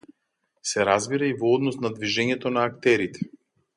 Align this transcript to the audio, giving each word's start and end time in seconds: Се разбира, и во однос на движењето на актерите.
Се 0.69 0.85
разбира, 0.87 1.27
и 1.33 1.37
во 1.43 1.51
однос 1.57 1.77
на 1.83 1.93
движењето 1.99 2.53
на 2.57 2.65
актерите. 2.71 3.29